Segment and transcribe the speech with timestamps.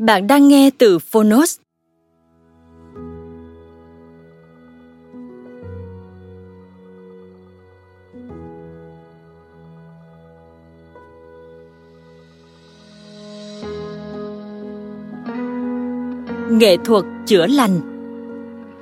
[0.00, 1.58] Bạn đang nghe từ Phonos.
[16.50, 17.80] Nghệ thuật chữa lành.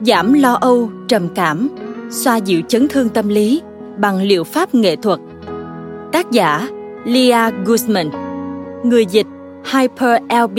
[0.00, 1.68] Giảm lo âu, trầm cảm,
[2.10, 3.62] xoa dịu chấn thương tâm lý
[3.98, 5.20] bằng liệu pháp nghệ thuật.
[6.12, 6.68] Tác giả
[7.04, 8.10] Leah Guzman.
[8.84, 9.26] Người dịch
[9.72, 10.58] Hyper LB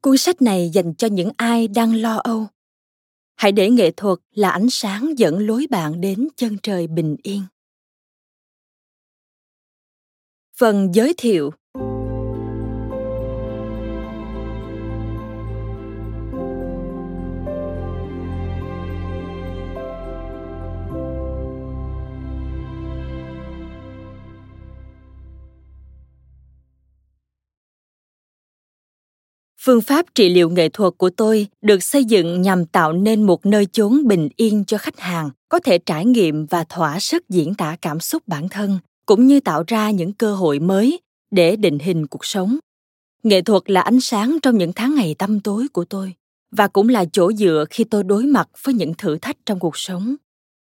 [0.00, 2.46] Cuốn sách này dành cho những ai đang lo âu.
[3.36, 7.42] Hãy để nghệ thuật là ánh sáng dẫn lối bạn đến chân trời bình yên.
[10.58, 11.50] Phần giới thiệu
[29.66, 33.46] phương pháp trị liệu nghệ thuật của tôi được xây dựng nhằm tạo nên một
[33.46, 37.54] nơi chốn bình yên cho khách hàng, có thể trải nghiệm và thỏa sức diễn
[37.54, 41.00] tả cảm xúc bản thân, cũng như tạo ra những cơ hội mới
[41.30, 42.58] để định hình cuộc sống.
[43.22, 46.12] Nghệ thuật là ánh sáng trong những tháng ngày tăm tối của tôi,
[46.50, 49.78] và cũng là chỗ dựa khi tôi đối mặt với những thử thách trong cuộc
[49.78, 50.16] sống.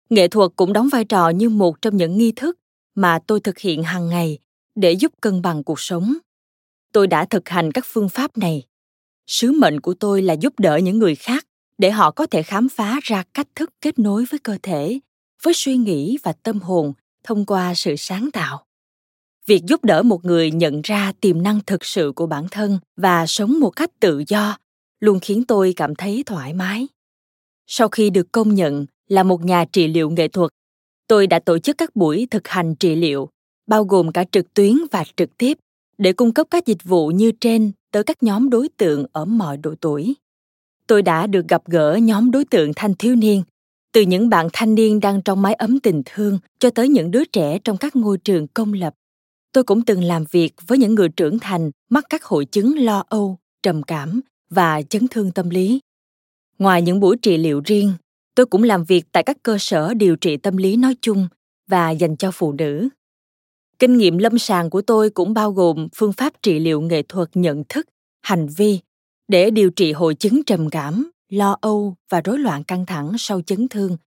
[0.10, 2.58] Nghệ thuật cũng đóng vai trò như một trong những nghi thức
[2.96, 4.40] mà tôi thực hiện hàng ngày
[4.76, 6.14] để giúp cân bằng cuộc sống.
[6.94, 8.64] Tôi đã thực hành các phương pháp này
[9.28, 11.46] sứ mệnh của tôi là giúp đỡ những người khác
[11.78, 15.00] để họ có thể khám phá ra cách thức kết nối với cơ thể,
[15.44, 16.94] với suy nghĩ và tâm hồn
[17.24, 18.66] thông qua sự sáng tạo.
[19.46, 23.26] Việc giúp đỡ một người nhận ra tiềm năng thực sự của bản thân và
[23.28, 24.58] sống một cách tự do
[25.00, 26.88] luôn khiến tôi cảm thấy thoải mái.
[27.68, 30.52] Sau khi được công nhận là một nhà trị liệu nghệ thuật,
[31.08, 33.30] tôi đã tổ chức các buổi thực hành trị liệu,
[33.68, 35.58] bao gồm cả trực tuyến và trực tiếp
[35.98, 39.58] để cung cấp các dịch vụ như trên tới các nhóm đối tượng ở mọi
[39.58, 40.16] độ tuổi.
[40.88, 43.44] Tôi đã được gặp gỡ nhóm đối tượng thanh thiếu niên,
[43.94, 47.26] từ những bạn thanh niên đang trong mái ấm tình thương cho tới những đứa
[47.26, 48.94] trẻ trong các ngôi trường công lập.
[49.52, 53.04] Tôi cũng từng làm việc với những người trưởng thành mắc các hội chứng lo
[53.10, 55.80] âu, trầm cảm và chấn thương tâm lý.
[56.60, 57.94] Ngoài những buổi trị liệu riêng,
[58.36, 61.28] tôi cũng làm việc tại các cơ sở điều trị tâm lý nói chung
[61.68, 62.90] và dành cho phụ nữ
[63.80, 67.30] kinh nghiệm lâm sàng của tôi cũng bao gồm phương pháp trị liệu nghệ thuật
[67.34, 67.88] nhận thức,
[68.22, 68.80] hành vi,
[69.28, 73.42] để điều trị hội chứng trầm cảm, lo âu và rối loạn căng thẳng sau
[73.42, 73.98] chấn thương,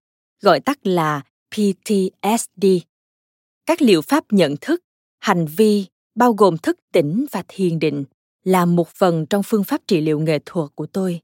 [0.41, 1.21] gọi tắt là
[1.55, 2.65] ptsd
[3.69, 4.81] các liệu pháp nhận thức,
[5.19, 8.03] hành vi bao gồm thức tỉnh và thiền định
[8.43, 11.19] là một phần trong phương pháp trị liệu nghệ thuật của tôi.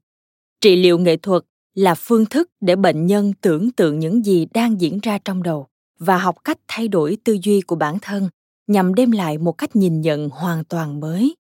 [0.60, 1.42] Trị liệu nghệ thuật
[1.74, 5.66] là phương thức để bệnh nhân tưởng tượng những gì đang diễn ra trong đầu
[5.98, 8.28] và học cách thay đổi tư duy của bản thân
[8.66, 11.36] nhằm đem lại một cách nhìn nhận hoàn toàn mới.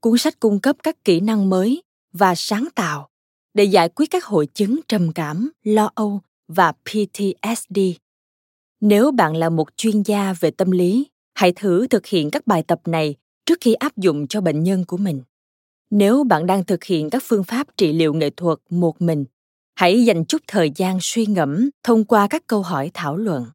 [0.00, 1.82] Cuốn sách cung cấp các kỹ năng mới
[2.12, 3.08] và sáng tạo
[3.54, 7.78] để giải quyết các hội chứng trầm cảm, lo âu và ptsd
[8.80, 12.62] nếu bạn là một chuyên gia về tâm lý, hãy thử thực hiện các bài
[12.62, 13.14] tập này
[13.46, 15.22] trước khi áp dụng cho bệnh nhân của mình.
[15.90, 19.24] Nếu bạn đang thực hiện các phương pháp trị liệu nghệ thuật một mình,
[19.74, 23.46] hãy dành chút thời gian suy ngẫm thông qua các câu hỏi thảo luận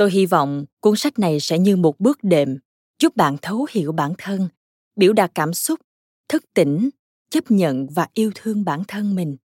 [0.00, 2.58] tôi hy vọng cuốn sách này sẽ như một bước đệm,
[3.02, 4.48] giúp bạn thấu hiểu bản thân,
[4.96, 5.80] biểu đạt cảm xúc,
[6.28, 6.90] thức tỉnh,
[7.30, 9.36] chấp nhận và yêu thương bản thân mình.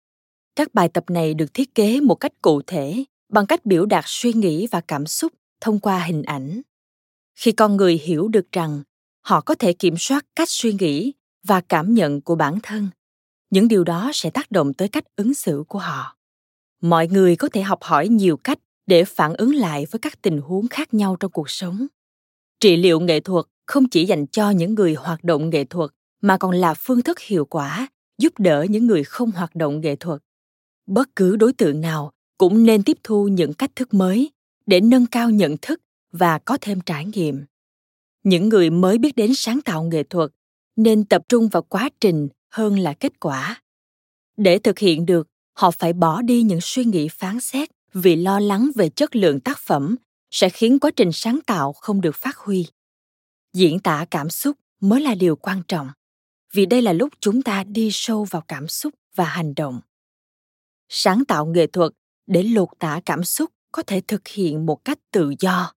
[0.56, 4.04] Các bài tập này được thiết kế một cách cụ thể, bằng cách biểu đạt
[4.06, 6.62] suy nghĩ và cảm xúc thông qua hình ảnh.
[7.34, 8.82] Khi con người hiểu được rằng
[9.20, 11.12] họ có thể kiểm soát cách suy nghĩ
[11.46, 12.88] và cảm nhận của bản thân,
[13.50, 16.16] những điều đó sẽ tác động tới cách ứng xử của họ.
[16.80, 20.40] Mọi người có thể học hỏi nhiều cách để phản ứng lại với các tình
[20.40, 21.86] huống khác nhau trong cuộc sống.
[22.60, 25.90] Trị liệu nghệ thuật không chỉ dành cho những người hoạt động nghệ thuật,
[26.20, 27.88] mà còn là phương thức hiệu quả
[28.18, 30.22] giúp đỡ những người không hoạt động nghệ thuật.
[30.86, 34.30] Bất cứ đối tượng nào cũng nên tiếp thu những cách thức mới
[34.66, 35.80] để nâng cao nhận thức
[36.12, 37.44] và có thêm trải nghiệm.
[38.22, 40.30] Những người mới biết đến sáng tạo nghệ thuật
[40.76, 43.62] nên tập trung vào quá trình hơn là kết quả.
[44.36, 48.40] Để thực hiện được, họ phải bỏ đi những suy nghĩ phán xét vì lo
[48.40, 49.96] lắng về chất lượng tác phẩm
[50.30, 52.66] sẽ khiến quá trình sáng tạo không được phát huy.
[53.52, 55.88] Diễn tả cảm xúc mới là điều quan trọng,
[56.52, 59.80] vì đây là lúc chúng ta đi sâu vào cảm xúc và hành động.
[60.88, 61.92] Sáng tạo nghệ thuật
[62.26, 65.72] để lột tả cảm xúc có thể thực hiện một cách tự do.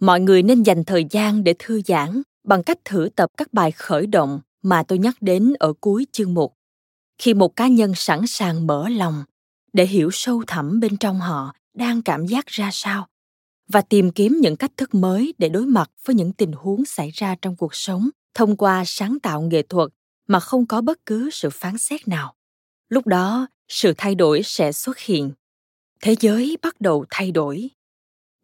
[0.00, 3.72] Mọi người nên dành thời gian để thư giãn bằng cách thử tập các bài
[3.72, 6.54] khởi động mà tôi nhắc đến ở cuối chương mục.
[7.18, 9.24] Khi một cá nhân sẵn sàng mở lòng
[9.76, 13.08] để hiểu sâu thẳm bên trong họ đang cảm giác ra sao
[13.68, 17.10] và tìm kiếm những cách thức mới để đối mặt với những tình huống xảy
[17.10, 19.88] ra trong cuộc sống thông qua sáng tạo nghệ thuật
[20.26, 22.34] mà không có bất cứ sự phán xét nào.
[22.88, 25.32] Lúc đó, sự thay đổi sẽ xuất hiện.
[26.02, 27.70] Thế giới bắt đầu thay đổi.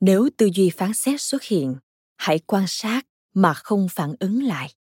[0.00, 1.76] Nếu tư duy phán xét xuất hiện,
[2.16, 4.74] hãy quan sát mà không phản ứng lại.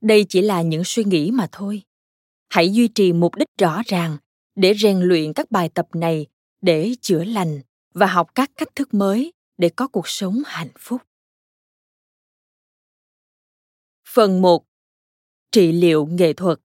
[0.00, 1.82] Đây chỉ là những suy nghĩ mà thôi.
[2.48, 4.16] Hãy duy trì mục đích rõ ràng
[4.56, 6.26] để rèn luyện các bài tập này,
[6.60, 7.60] để chữa lành
[7.94, 11.02] và học các cách thức mới để có cuộc sống hạnh phúc.
[14.08, 14.64] Phần 1.
[15.52, 16.58] Trị liệu nghệ thuật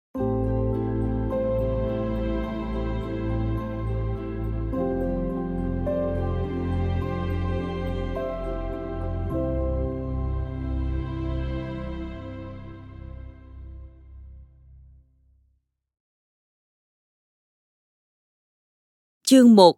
[19.32, 19.78] Chương 1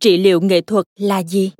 [0.00, 1.52] Trị liệu nghệ thuật là gì?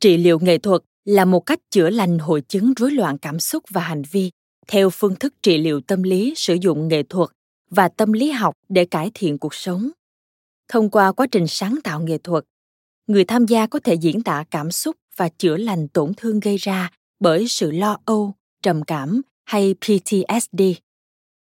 [0.00, 3.64] Trị liệu nghệ thuật là một cách chữa lành hội chứng rối loạn cảm xúc
[3.70, 4.30] và hành vi
[4.68, 7.28] theo phương thức trị liệu tâm lý sử dụng nghệ thuật
[7.70, 9.90] và tâm lý học để cải thiện cuộc sống.
[10.68, 12.44] Thông qua quá trình sáng tạo nghệ thuật,
[13.06, 16.56] người tham gia có thể diễn tả cảm xúc và chữa lành tổn thương gây
[16.56, 16.90] ra
[17.20, 20.62] bởi sự lo âu, trầm cảm hay PTSD.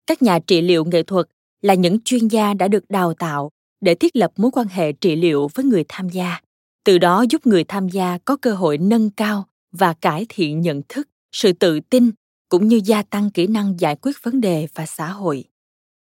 [0.06, 1.26] Các nhà trị liệu nghệ thuật
[1.62, 5.16] là những chuyên gia đã được đào tạo để thiết lập mối quan hệ trị
[5.16, 6.40] liệu với người tham gia,
[6.84, 10.82] từ đó giúp người tham gia có cơ hội nâng cao và cải thiện nhận
[10.88, 12.10] thức, sự tự tin
[12.48, 15.44] cũng như gia tăng kỹ năng giải quyết vấn đề và xã hội.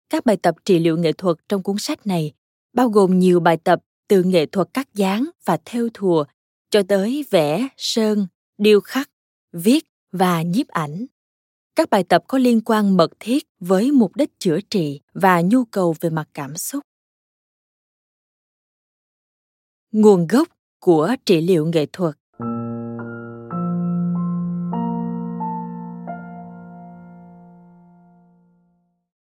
[0.09, 2.31] Các bài tập trị liệu nghệ thuật trong cuốn sách này
[2.73, 6.23] bao gồm nhiều bài tập từ nghệ thuật cắt dán và thêu thùa
[6.73, 8.27] cho tới vẽ, sơn,
[8.57, 9.09] điêu khắc,
[9.51, 11.05] viết và nhiếp ảnh.
[11.75, 15.65] Các bài tập có liên quan mật thiết với mục đích chữa trị và nhu
[15.65, 16.83] cầu về mặt cảm xúc.
[19.91, 20.47] Nguồn gốc
[20.79, 22.15] của trị liệu nghệ thuật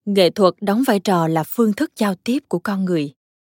[0.06, 3.14] nghệ thuật đóng vai trò là phương thức giao tiếp của con người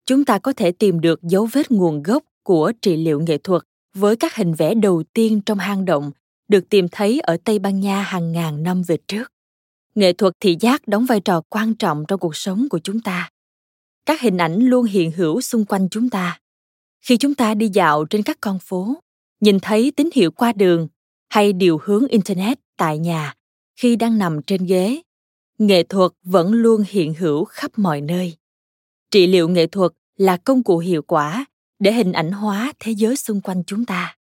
[0.05, 3.61] chúng ta có thể tìm được dấu vết nguồn gốc của trị liệu nghệ thuật
[3.93, 6.11] với các hình vẽ đầu tiên trong hang động
[6.47, 9.31] được tìm thấy ở Tây Ban Nha hàng ngàn năm về trước.
[9.95, 13.29] Nghệ thuật thị giác đóng vai trò quan trọng trong cuộc sống của chúng ta.
[14.05, 16.39] Các hình ảnh luôn hiện hữu xung quanh chúng ta.
[17.01, 18.97] Khi chúng ta đi dạo trên các con phố,
[19.39, 20.87] nhìn thấy tín hiệu qua đường
[21.29, 23.33] hay điều hướng internet tại nhà
[23.75, 25.01] khi đang nằm trên ghế,
[25.57, 28.35] nghệ thuật vẫn luôn hiện hữu khắp mọi nơi.
[29.11, 31.45] Trị liệu nghệ thuật là công cụ hiệu quả
[31.79, 34.17] để hình ảnh hóa thế giới xung quanh chúng ta.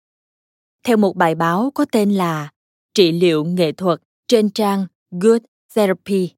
[0.85, 2.51] Theo một bài báo có tên là
[2.95, 5.43] Trị liệu nghệ thuật trên trang Good
[5.75, 6.31] Therapy,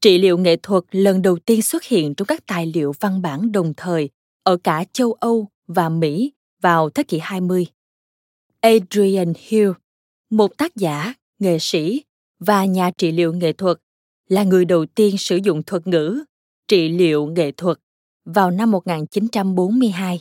[0.00, 3.52] trị liệu nghệ thuật lần đầu tiên xuất hiện trong các tài liệu văn bản
[3.52, 4.10] đồng thời
[4.42, 7.66] ở cả châu Âu và Mỹ vào thế kỷ 20.
[8.60, 9.70] Adrian Hill,
[10.30, 12.02] một tác giả, nghệ sĩ
[12.38, 13.76] và nhà trị liệu nghệ thuật,
[14.28, 16.24] là người đầu tiên sử dụng thuật ngữ
[16.68, 17.78] trị liệu nghệ thuật
[18.24, 20.20] vào năm 1942.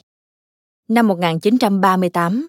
[0.87, 2.47] Năm 1938,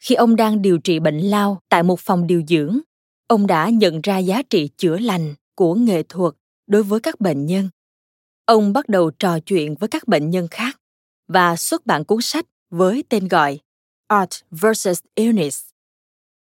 [0.00, 2.78] khi ông đang điều trị bệnh lao tại một phòng điều dưỡng,
[3.26, 6.34] ông đã nhận ra giá trị chữa lành của nghệ thuật
[6.66, 7.68] đối với các bệnh nhân.
[8.44, 10.80] Ông bắt đầu trò chuyện với các bệnh nhân khác
[11.28, 13.58] và xuất bản cuốn sách với tên gọi
[14.08, 14.88] Art vs.
[15.14, 15.64] Illness.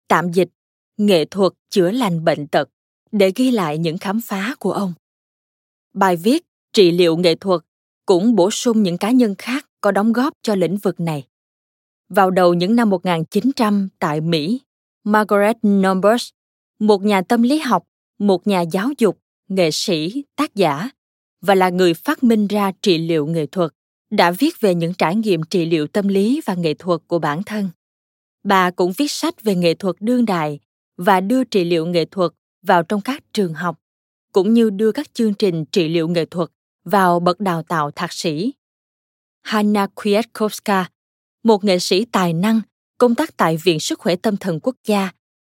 [0.08, 0.50] Tạm dịch,
[0.98, 2.70] nghệ thuật chữa lành bệnh tật
[3.12, 4.94] để ghi lại những khám phá của ông.
[5.94, 6.44] Bài viết
[6.76, 7.62] Trị liệu nghệ thuật
[8.06, 11.24] cũng bổ sung những cá nhân khác có đóng góp cho lĩnh vực này.
[12.10, 14.62] Vào đầu những năm 1900 tại Mỹ,
[15.04, 16.30] Margaret Numbers,
[16.80, 17.84] một nhà tâm lý học,
[18.20, 20.90] một nhà giáo dục, nghệ sĩ, tác giả
[21.42, 23.72] và là người phát minh ra trị liệu nghệ thuật,
[24.10, 27.44] đã viết về những trải nghiệm trị liệu tâm lý và nghệ thuật của bản
[27.44, 27.70] thân.
[28.44, 30.60] Bà cũng viết sách về nghệ thuật đương đại
[30.98, 33.80] và đưa trị liệu nghệ thuật vào trong các trường học,
[34.32, 36.50] cũng như đưa các chương trình trị liệu nghệ thuật
[36.86, 38.54] vào bậc đào tạo thạc sĩ.
[39.46, 40.86] Hanna Kwiatkowska,
[41.44, 42.62] một nghệ sĩ tài năng
[42.98, 45.12] công tác tại Viện Sức khỏe Tâm thần Quốc gia,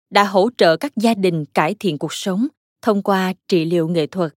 [0.10, 2.48] đã hỗ trợ các gia đình cải thiện cuộc sống
[2.82, 4.34] thông qua trị liệu nghệ thuật.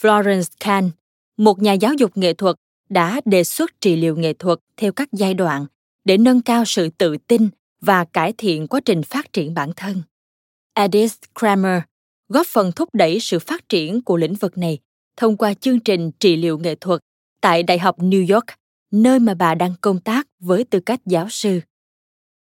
[0.00, 0.90] Florence Kahn,
[1.36, 2.56] một nhà giáo dục nghệ thuật,
[2.88, 5.66] đã đề xuất trị liệu nghệ thuật theo các giai đoạn
[6.04, 7.48] để nâng cao sự tự tin
[7.80, 10.02] và cải thiện quá trình phát triển bản thân.
[10.74, 11.82] Edith Kramer
[12.28, 14.78] góp phần thúc đẩy sự phát triển của lĩnh vực này
[15.16, 17.00] thông qua chương trình trị liệu nghệ thuật
[17.46, 18.44] tại Đại học New York,
[18.92, 21.60] nơi mà bà đang công tác với tư cách giáo sư.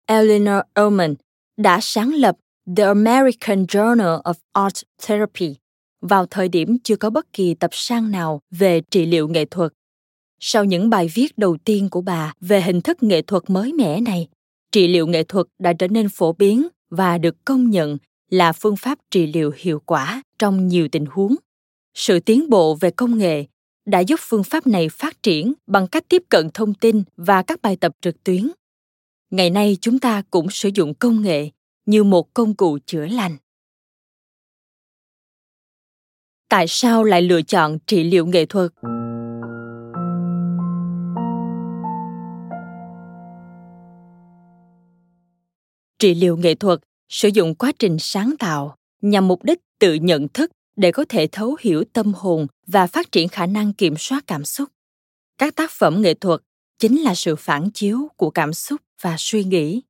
[0.06, 1.14] Eleanor Ullman
[1.56, 2.36] đã sáng lập
[2.76, 5.56] The American Journal of Art Therapy
[6.00, 9.72] vào thời điểm chưa có bất kỳ tập san nào về trị liệu nghệ thuật.
[10.40, 14.00] Sau những bài viết đầu tiên của bà về hình thức nghệ thuật mới mẻ
[14.00, 14.28] này,
[14.72, 17.98] trị liệu nghệ thuật đã trở nên phổ biến và được công nhận
[18.30, 21.34] là phương pháp trị liệu hiệu quả trong nhiều tình huống.
[21.94, 23.44] Sự tiến bộ về công nghệ
[23.84, 27.62] đã giúp phương pháp này phát triển bằng cách tiếp cận thông tin và các
[27.62, 28.50] bài tập trực tuyến.
[29.30, 31.50] Ngày nay chúng ta cũng sử dụng công nghệ
[31.86, 33.36] như một công cụ chữa lành.
[36.48, 38.70] Tại sao lại lựa chọn trị liệu nghệ thuật?
[45.98, 50.28] Trị liệu nghệ thuật sử dụng quá trình sáng tạo nhằm mục đích tự nhận
[50.28, 54.24] thức để có thể thấu hiểu tâm hồn và phát triển khả năng kiểm soát
[54.26, 54.68] cảm xúc.
[55.38, 56.40] Các tác phẩm nghệ thuật
[56.78, 59.82] chính là sự phản chiếu của cảm xúc và suy nghĩ.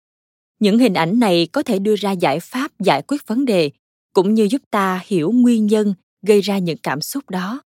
[0.59, 3.71] Những hình ảnh này có thể đưa ra giải pháp giải quyết vấn đề,
[4.13, 5.95] cũng như giúp ta hiểu nguyên nhân
[6.27, 7.63] gây ra những cảm xúc đó.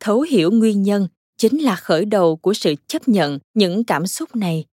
[0.00, 4.36] Thấu hiểu nguyên nhân chính là khởi đầu của sự chấp nhận những cảm xúc
[4.36, 4.64] này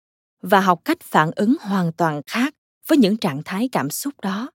[0.42, 2.54] và học cách phản ứng hoàn toàn khác
[2.86, 4.50] với những trạng thái cảm xúc đó.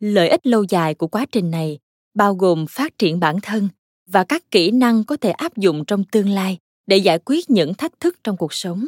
[0.00, 1.78] Lợi ích lâu dài của quá trình này
[2.14, 3.68] bao gồm phát triển bản thân
[4.06, 7.74] và các kỹ năng có thể áp dụng trong tương lai để giải quyết những
[7.74, 8.86] thách thức trong cuộc sống.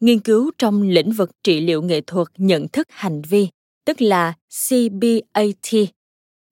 [0.00, 3.48] Nghiên cứu trong lĩnh vực trị liệu nghệ thuật nhận thức hành vi,
[3.84, 4.34] tức là
[4.68, 5.92] cbat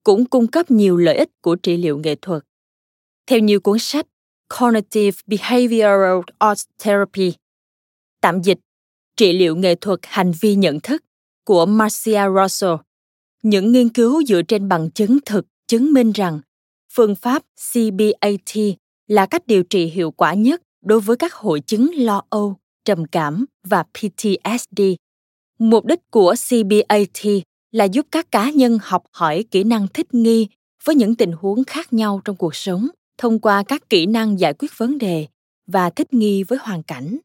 [0.03, 2.43] cũng cung cấp nhiều lợi ích của trị liệu nghệ thuật.
[3.27, 4.07] Theo nhiều cuốn sách,
[4.59, 7.33] cognitive behavioral art therapy,
[8.21, 8.59] tạm dịch,
[9.17, 11.03] trị liệu nghệ thuật hành vi nhận thức
[11.45, 12.75] của marcia russell,
[13.43, 16.39] những nghiên cứu dựa trên bằng chứng thực chứng minh rằng
[16.93, 17.43] phương pháp
[17.73, 18.57] CBAT
[19.07, 23.05] là cách điều trị hiệu quả nhất đối với các hội chứng lo âu, trầm
[23.05, 24.81] cảm và PTSD.
[25.59, 27.25] Mục đích của CBAT
[27.71, 30.47] là giúp các cá nhân học hỏi kỹ năng thích nghi
[30.83, 34.53] với những tình huống khác nhau trong cuộc sống thông qua các kỹ năng giải
[34.53, 35.27] quyết vấn đề
[35.67, 37.17] và thích nghi với hoàn cảnh.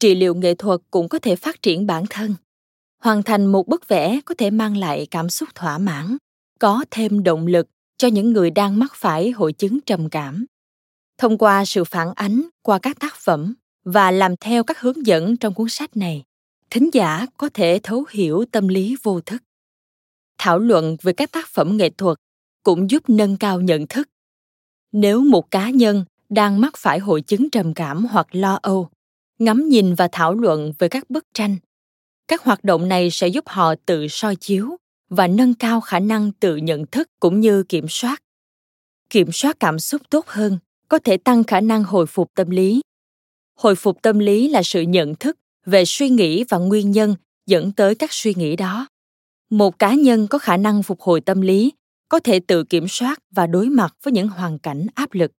[0.00, 2.34] Trị liệu nghệ thuật cũng có thể phát triển bản thân.
[3.02, 6.16] Hoàn thành một bức vẽ có thể mang lại cảm xúc thỏa mãn
[6.60, 10.46] có thêm động lực cho những người đang mắc phải hội chứng trầm cảm.
[11.18, 15.36] Thông qua sự phản ánh qua các tác phẩm và làm theo các hướng dẫn
[15.36, 16.24] trong cuốn sách này,
[16.70, 19.42] thính giả có thể thấu hiểu tâm lý vô thức.
[20.38, 22.18] Thảo luận về các tác phẩm nghệ thuật
[22.62, 24.08] cũng giúp nâng cao nhận thức.
[24.92, 28.88] Nếu một cá nhân đang mắc phải hội chứng trầm cảm hoặc lo âu,
[29.38, 31.56] ngắm nhìn và thảo luận về các bức tranh,
[32.28, 34.76] các hoạt động này sẽ giúp họ tự soi chiếu
[35.10, 38.22] và nâng cao khả năng tự nhận thức cũng như kiểm soát.
[39.10, 42.80] Kiểm soát cảm xúc tốt hơn, có thể tăng khả năng hồi phục tâm lý.
[43.56, 47.14] Hồi phục tâm lý là sự nhận thức về suy nghĩ và nguyên nhân
[47.46, 48.86] dẫn tới các suy nghĩ đó.
[49.50, 51.72] Một cá nhân có khả năng phục hồi tâm lý,
[52.08, 55.32] có thể tự kiểm soát và đối mặt với những hoàn cảnh áp lực.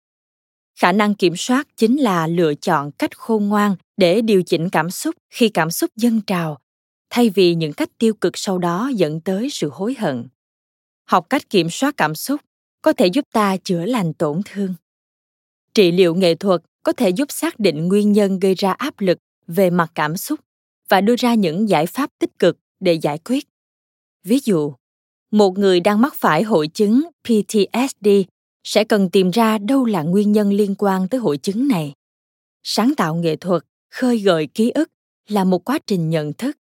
[0.79, 4.91] Khả năng kiểm soát chính là lựa chọn cách khôn ngoan để điều chỉnh cảm
[4.91, 6.57] xúc khi cảm xúc dâng trào
[7.11, 10.27] thay vì những cách tiêu cực sau đó dẫn tới sự hối hận.
[11.05, 12.41] Học cách kiểm soát cảm xúc
[12.81, 14.73] có thể giúp ta chữa lành tổn thương.
[15.73, 19.17] Trị liệu nghệ thuật có thể giúp xác định nguyên nhân gây ra áp lực
[19.47, 20.39] về mặt cảm xúc
[20.89, 23.47] và đưa ra những giải pháp tích cực để giải quyết.
[24.23, 24.73] Ví dụ,
[25.31, 28.07] một người đang mắc phải hội chứng ptsd
[28.63, 31.93] sẽ cần tìm ra đâu là nguyên nhân liên quan tới hội chứng này.
[32.63, 34.89] Sáng tạo nghệ thuật, khơi gợi ký ức
[35.27, 36.57] là một quá trình nhận thức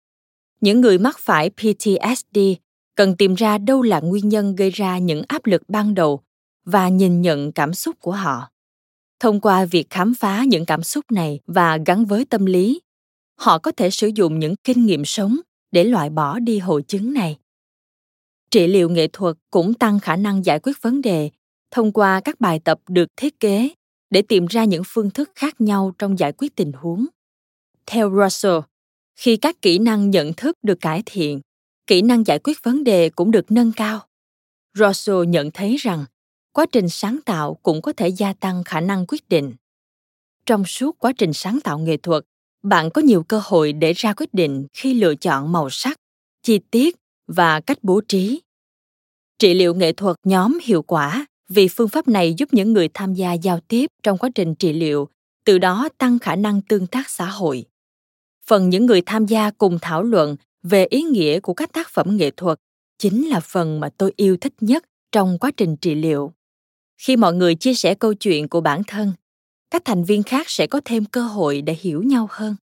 [0.64, 2.38] những người mắc phải ptsd
[2.94, 6.20] cần tìm ra đâu là nguyên nhân gây ra những áp lực ban đầu
[6.64, 8.50] và nhìn nhận cảm xúc của họ.
[9.20, 12.80] Thông qua việc khám phá những cảm xúc này và gắn với tâm lý,
[13.34, 15.40] họ có thể sử dụng những kinh nghiệm sống
[15.72, 17.38] để loại bỏ đi hội chứng này.
[18.50, 21.30] Trị liệu nghệ thuật cũng tăng khả năng giải quyết vấn đề
[21.70, 23.68] thông qua các bài tập được thiết kế
[24.10, 27.06] để tìm ra những phương thức khác nhau trong giải quyết tình huống.
[27.86, 28.58] Theo russell
[29.16, 31.40] khi các kỹ năng nhận thức được cải thiện,
[31.86, 34.06] kỹ năng giải quyết vấn đề cũng được nâng cao.
[34.74, 36.04] Rosso nhận thấy rằng,
[36.52, 39.54] quá trình sáng tạo cũng có thể gia tăng khả năng quyết định.
[40.46, 42.24] Trong suốt quá trình sáng tạo nghệ thuật,
[42.62, 45.98] bạn có nhiều cơ hội để ra quyết định khi lựa chọn màu sắc,
[46.42, 48.40] chi tiết và cách bố trí.
[49.38, 53.14] Trị liệu nghệ thuật nhóm hiệu quả vì phương pháp này giúp những người tham
[53.14, 55.08] gia giao tiếp trong quá trình trị liệu,
[55.44, 57.64] từ đó tăng khả năng tương tác xã hội
[58.46, 62.16] phần những người tham gia cùng thảo luận về ý nghĩa của các tác phẩm
[62.16, 62.60] nghệ thuật
[62.98, 66.32] chính là phần mà tôi yêu thích nhất trong quá trình trị liệu.
[66.98, 69.12] Khi mọi người chia sẻ câu chuyện của bản thân,
[69.70, 72.56] các thành viên khác sẽ có thêm cơ hội để hiểu nhau hơn.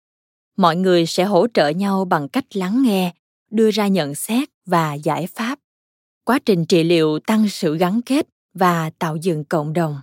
[0.58, 3.14] Mọi người sẽ hỗ trợ nhau bằng cách lắng nghe,
[3.52, 5.60] đưa ra nhận xét và giải pháp.
[6.24, 10.01] Quá trình trị liệu tăng sự gắn kết và tạo dựng cộng đồng.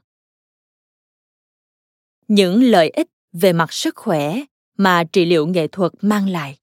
[2.28, 4.42] Những lợi ích về mặt sức khỏe
[4.78, 6.58] mà trị liệu nghệ thuật mang lại.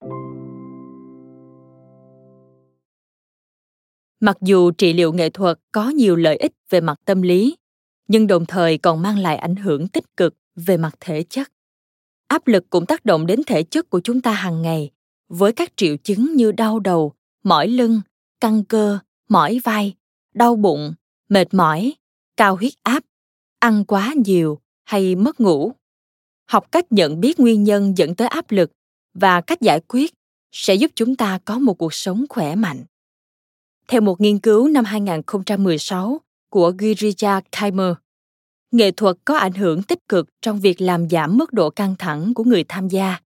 [4.19, 7.57] Mặc dù trị liệu nghệ thuật có nhiều lợi ích về mặt tâm lý,
[8.07, 11.51] nhưng đồng thời còn mang lại ảnh hưởng tích cực về mặt thể chất.
[12.27, 14.91] Áp lực cũng tác động đến thể chất của chúng ta hàng ngày,
[15.29, 18.01] với các triệu chứng như đau đầu, mỏi lưng,
[18.39, 18.99] căng cơ,
[19.29, 19.93] mỏi vai,
[20.33, 20.93] đau bụng,
[21.29, 21.93] mệt mỏi,
[22.37, 23.03] cao huyết áp,
[23.59, 25.71] ăn quá nhiều hay mất ngủ
[26.45, 28.71] học cách nhận biết nguyên nhân dẫn tới áp lực
[29.13, 30.13] và cách giải quyết
[30.51, 32.83] sẽ giúp chúng ta có một cuộc sống khỏe mạnh.
[33.87, 37.93] Theo một nghiên cứu năm 2016 của Girija Kaimer,
[38.71, 42.33] nghệ thuật có ảnh hưởng tích cực trong việc làm giảm mức độ căng thẳng
[42.33, 43.19] của người tham gia.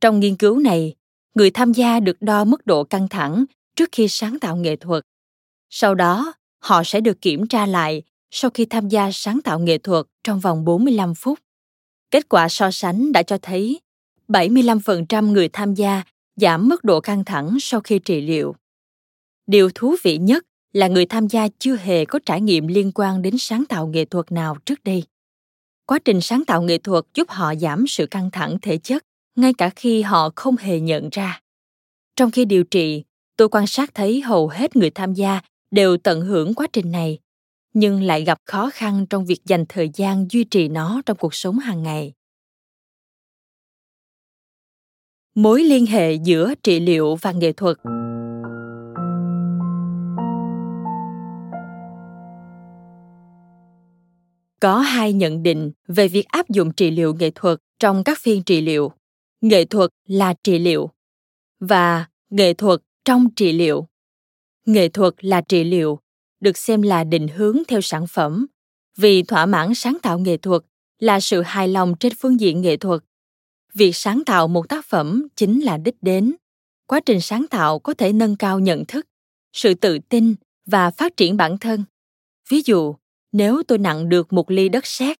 [0.00, 0.94] Trong nghiên cứu này,
[1.34, 3.44] người tham gia được đo mức độ căng thẳng
[3.76, 5.04] trước khi sáng tạo nghệ thuật.
[5.70, 9.78] Sau đó, họ sẽ được kiểm tra lại sau khi tham gia sáng tạo nghệ
[9.78, 11.38] thuật trong vòng 45 phút.
[12.10, 13.80] Kết quả so sánh đã cho thấy
[14.28, 16.02] 75% người tham gia
[16.36, 18.54] giảm mức độ căng thẳng sau khi trị liệu.
[19.46, 23.22] Điều thú vị nhất là người tham gia chưa hề có trải nghiệm liên quan
[23.22, 25.04] đến sáng tạo nghệ thuật nào trước đây.
[25.86, 29.04] Quá trình sáng tạo nghệ thuật giúp họ giảm sự căng thẳng thể chất
[29.36, 31.40] ngay cả khi họ không hề nhận ra.
[32.16, 33.04] Trong khi điều trị,
[33.36, 37.18] tôi quan sát thấy hầu hết người tham gia đều tận hưởng quá trình này
[37.74, 41.34] nhưng lại gặp khó khăn trong việc dành thời gian duy trì nó trong cuộc
[41.34, 42.12] sống hàng ngày.
[45.34, 47.76] Mối liên hệ giữa trị liệu và nghệ thuật.
[54.60, 58.42] Có hai nhận định về việc áp dụng trị liệu nghệ thuật trong các phiên
[58.42, 58.92] trị liệu.
[59.40, 60.90] Nghệ thuật là trị liệu
[61.60, 63.86] và nghệ thuật trong trị liệu.
[64.66, 65.98] Nghệ thuật là trị liệu
[66.40, 68.46] được xem là định hướng theo sản phẩm.
[68.96, 70.62] Vì thỏa mãn sáng tạo nghệ thuật
[70.98, 73.00] là sự hài lòng trên phương diện nghệ thuật.
[73.74, 76.34] Việc sáng tạo một tác phẩm chính là đích đến.
[76.86, 79.06] Quá trình sáng tạo có thể nâng cao nhận thức,
[79.52, 80.34] sự tự tin
[80.66, 81.84] và phát triển bản thân.
[82.48, 82.94] Ví dụ,
[83.32, 85.16] nếu tôi nặng được một ly đất sét,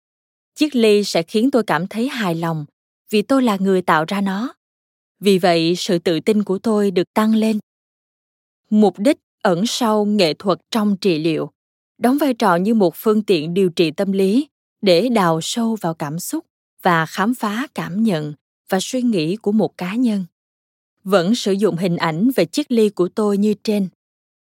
[0.54, 2.66] chiếc ly sẽ khiến tôi cảm thấy hài lòng
[3.10, 4.54] vì tôi là người tạo ra nó.
[5.20, 7.58] Vì vậy, sự tự tin của tôi được tăng lên.
[8.70, 11.50] Mục đích ẩn sau nghệ thuật trong trị liệu,
[11.98, 14.48] đóng vai trò như một phương tiện điều trị tâm lý
[14.82, 16.46] để đào sâu vào cảm xúc
[16.82, 18.34] và khám phá cảm nhận
[18.68, 20.24] và suy nghĩ của một cá nhân.
[21.04, 23.88] Vẫn sử dụng hình ảnh về chiếc ly của tôi như trên.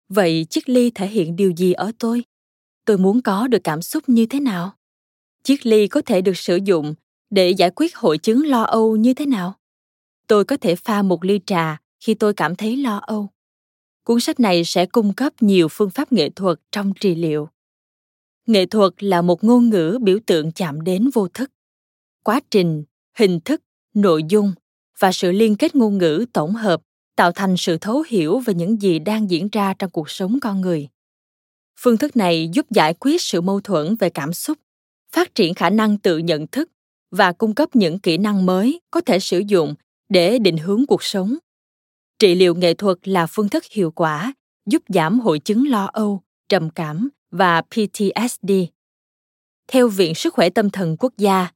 [0.09, 2.25] Vậy chiếc ly thể hiện điều gì ở tôi?
[2.85, 4.77] Tôi muốn có được cảm xúc như thế nào?
[5.43, 6.95] Chiếc ly có thể được sử dụng
[7.31, 9.55] để giải quyết hội chứng lo âu như thế nào?
[10.27, 13.34] Tôi có thể pha một ly trà khi tôi cảm thấy lo âu
[14.05, 17.49] cuốn sách này sẽ cung cấp nhiều phương pháp nghệ thuật trong trị liệu.
[18.47, 21.51] Nghệ thuật là một ngôn ngữ biểu tượng chạm đến vô thức,
[22.25, 22.85] quá trình,
[23.17, 23.63] hình thức,
[23.95, 24.53] nội dung
[24.99, 26.83] và sự liên kết ngôn ngữ tổng hợp,
[27.17, 30.61] tạo thành sự thấu hiểu về những gì đang diễn ra trong cuộc sống con
[30.61, 30.89] người.
[31.81, 34.59] Phương thức này giúp giải quyết sự mâu thuẫn về cảm xúc,
[35.13, 36.71] phát triển khả năng tự nhận thức
[37.11, 39.75] và cung cấp những kỹ năng mới có thể sử dụng
[40.09, 41.37] để định hướng cuộc sống
[42.19, 44.35] trị liệu nghệ thuật là phương thức hiệu quả
[44.67, 48.53] giúp giảm hội chứng lo âu trầm cảm và ptsd
[49.69, 51.49] theo viện sức khỏe tâm thần quốc gia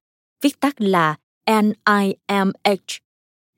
[0.42, 1.16] viết tắt là
[1.46, 3.00] NIMH.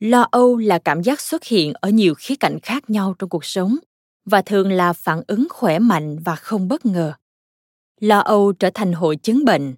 [0.00, 3.44] Lo âu là cảm giác xuất hiện ở nhiều khía cạnh khác nhau trong cuộc
[3.44, 3.76] sống
[4.24, 7.12] và thường là phản ứng khỏe mạnh và không bất ngờ.
[8.00, 9.74] Lo âu trở thành hội chứng bệnh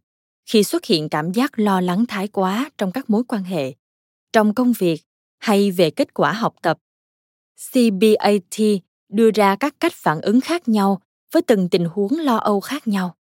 [0.47, 3.75] khi xuất hiện cảm giác lo lắng thái quá trong các mối quan hệ,
[4.33, 5.03] trong công việc
[5.39, 6.79] hay về kết quả học tập.
[7.73, 8.61] CBAT
[9.09, 11.01] đưa ra các cách phản ứng khác nhau
[11.33, 13.17] với từng tình huống lo âu khác nhau.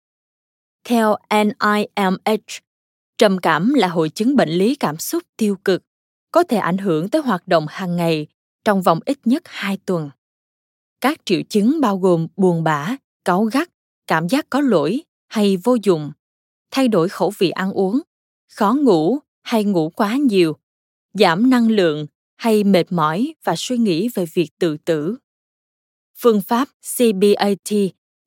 [0.83, 2.61] Theo NIMH,
[3.17, 5.83] trầm cảm là hội chứng bệnh lý cảm xúc tiêu cực
[6.31, 8.27] có thể ảnh hưởng tới hoạt động hàng ngày
[8.65, 10.09] trong vòng ít nhất 2 tuần.
[11.01, 13.69] Các triệu chứng bao gồm buồn bã, cáu gắt,
[14.07, 16.11] cảm giác có lỗi hay vô dụng,
[16.71, 18.01] thay đổi khẩu vị ăn uống,
[18.51, 20.57] khó ngủ hay ngủ quá nhiều,
[21.13, 22.05] giảm năng lượng
[22.41, 25.17] hay mệt mỏi và suy nghĩ về việc tự tử.
[26.17, 27.73] Phương pháp CBAT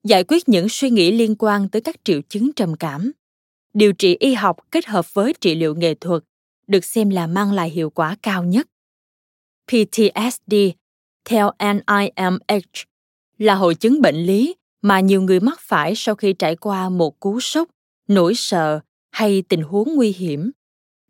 [0.05, 3.12] giải quyết những suy nghĩ liên quan tới các triệu chứng trầm cảm.
[3.72, 6.22] Điều trị y học kết hợp với trị liệu nghệ thuật
[6.66, 8.68] được xem là mang lại hiệu quả cao nhất.
[9.66, 10.55] PTSD,
[11.24, 12.87] theo NIMH,
[13.38, 17.20] là hội chứng bệnh lý mà nhiều người mắc phải sau khi trải qua một
[17.20, 17.68] cú sốc,
[18.09, 20.50] nỗi sợ hay tình huống nguy hiểm.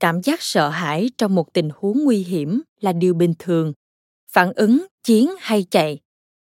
[0.00, 3.72] Cảm giác sợ hãi trong một tình huống nguy hiểm là điều bình thường.
[4.32, 5.98] Phản ứng, chiến hay chạy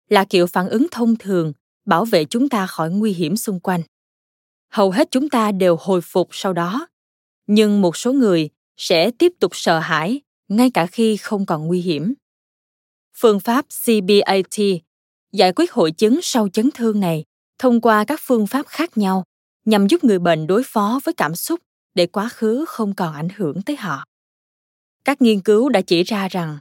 [0.09, 1.53] là kiểu phản ứng thông thường,
[1.85, 3.81] bảo vệ chúng ta khỏi nguy hiểm xung quanh
[4.73, 6.87] hầu hết chúng ta đều hồi phục sau đó,
[7.47, 11.81] nhưng một số người sẽ tiếp tục sợ hãi, ngay cả khi không còn nguy
[11.81, 12.13] hiểm
[13.15, 14.59] phương pháp cbat
[15.31, 17.23] giải quyết hội chứng sau chấn thương này
[17.59, 19.23] thông qua các phương pháp khác nhau
[19.65, 21.59] nhằm giúp người bệnh đối phó với cảm xúc
[21.95, 24.05] để quá khứ không còn ảnh hưởng tới họ.
[25.05, 26.57] Các nghiên cứu đã chỉ ra rằng,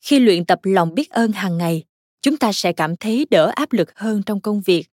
[0.00, 1.84] khi luyện tập lòng biết ơn hàng ngày,
[2.22, 4.88] chúng ta sẽ cảm thấy đỡ áp lực hơn trong công việc,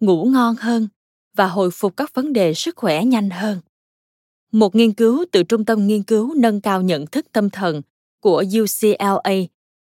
[0.00, 0.88] ngủ ngon hơn
[1.36, 3.60] và hồi phục các vấn đề sức khỏe nhanh hơn.
[4.52, 7.82] Một nghiên cứu từ trung tâm nghiên cứu nâng cao nhận thức tâm thần
[8.20, 9.18] của ucla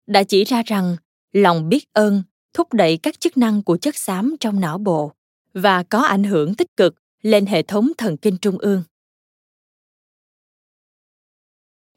[0.06, 0.96] đã chỉ ra rằng
[1.32, 2.22] lòng biết ơn
[2.54, 5.12] thúc đẩy các chức năng của chất xám trong não bộ
[5.54, 8.82] và có ảnh hưởng tích cực lên hệ thống thần kinh trung ương.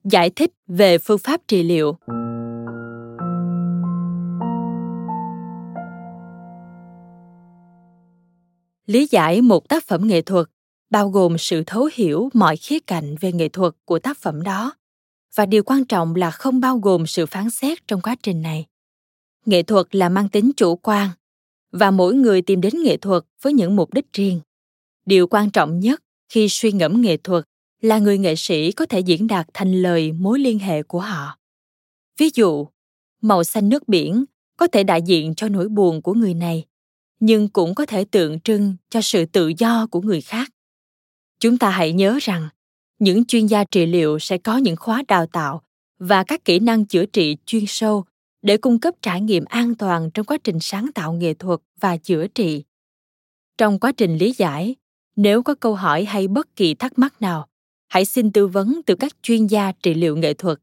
[0.03, 1.97] Giải thích về phương pháp trị liệu.
[8.85, 10.47] Lý giải một tác phẩm nghệ thuật,
[10.89, 14.73] bao gồm sự thấu hiểu mọi khía cạnh về nghệ thuật của tác phẩm đó.
[15.35, 18.65] Và điều quan trọng là không bao gồm sự phán xét trong quá trình này.
[19.45, 21.09] Nghệ thuật là mang tính chủ quan,
[21.71, 24.39] và mỗi người tìm đến nghệ thuật với những mục đích riêng.
[25.05, 27.45] Điều quan trọng nhất khi suy ngẫm nghệ thuật
[27.83, 31.37] là người nghệ sĩ có thể diễn đạt thành lời mối liên hệ của họ.
[32.17, 32.67] Ví dụ,
[33.21, 34.25] màu xanh nước biển
[34.57, 36.65] có thể đại diện cho nỗi buồn của người này,
[37.19, 40.49] nhưng cũng có thể tượng trưng cho sự tự do của người khác.
[41.39, 42.49] Chúng ta hãy nhớ rằng,
[42.99, 45.61] những chuyên gia trị liệu sẽ có những khóa đào tạo
[45.99, 48.05] và các kỹ năng chữa trị chuyên sâu
[48.41, 51.97] để cung cấp trải nghiệm an toàn trong quá trình sáng tạo nghệ thuật và
[51.97, 52.63] chữa trị.
[53.57, 54.75] Trong quá trình lý giải,
[55.15, 57.47] nếu có câu hỏi hay bất kỳ thắc mắc nào
[57.93, 60.59] hãy xin tư vấn từ các chuyên gia trị liệu nghệ thuật.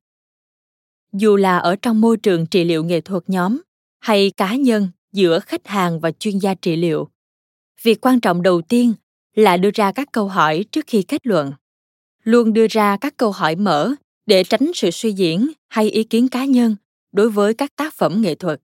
[1.12, 3.60] Dù là ở trong môi trường trị liệu nghệ thuật nhóm
[3.98, 7.08] hay cá nhân giữa khách hàng và chuyên gia trị liệu,
[7.82, 8.92] việc quan trọng đầu tiên
[9.34, 11.52] là đưa ra các câu hỏi trước khi kết luận.
[12.24, 13.94] Luôn đưa ra các câu hỏi mở
[14.26, 16.76] để tránh sự suy diễn hay ý kiến cá nhân
[17.12, 18.60] đối với các tác phẩm nghệ thuật.